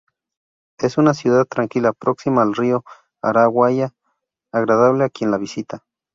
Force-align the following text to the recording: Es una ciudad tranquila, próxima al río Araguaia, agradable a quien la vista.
Es 0.79 0.97
una 0.97 1.13
ciudad 1.13 1.45
tranquila, 1.45 1.93
próxima 1.93 2.41
al 2.41 2.55
río 2.55 2.83
Araguaia, 3.21 3.93
agradable 4.51 5.03
a 5.03 5.09
quien 5.11 5.29
la 5.29 5.37
vista. 5.37 5.85